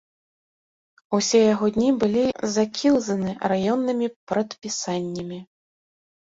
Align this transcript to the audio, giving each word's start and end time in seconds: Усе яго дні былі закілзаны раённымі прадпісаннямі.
Усе 1.17 1.41
яго 1.53 1.67
дні 1.75 1.89
былі 2.03 2.23
закілзаны 2.55 3.35
раённымі 3.53 4.07
прадпісаннямі. 4.33 5.39